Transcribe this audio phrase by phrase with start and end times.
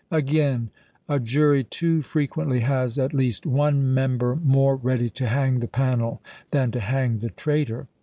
[0.09, 0.71] Again,
[1.07, 6.23] a jury too frequently has at least one member moro ready to hang the panel
[6.49, 7.85] than to hang the traitor.